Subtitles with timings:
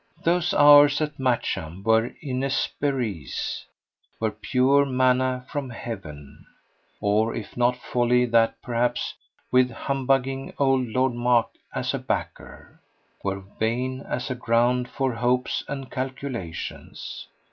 [0.23, 3.65] Those hours at Matcham were inesperees,
[4.19, 6.47] were pure manna from heaven;
[6.99, 9.13] or if not wholly that perhaps,
[9.51, 12.79] with humbugging old Lord Mark as a backer,
[13.23, 17.27] were vain as a ground for hopes and calculations.